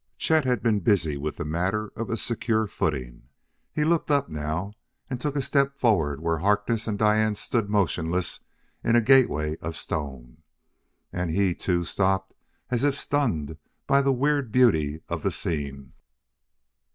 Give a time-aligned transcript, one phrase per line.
[0.17, 3.29] _"Chet had been busied with the matter of a secure footing;
[3.71, 4.73] he looked up now
[5.11, 8.39] and took a step forward where Harkness and Diane stood motionless
[8.83, 10.37] in a gateway of stone.
[11.13, 12.33] And he, too, stopped
[12.71, 15.93] as if stunned by the weird beauty of the scene.